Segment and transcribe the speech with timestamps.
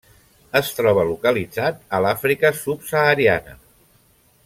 [0.59, 3.59] Es troba localitzat a l'Àfrica subsahariana.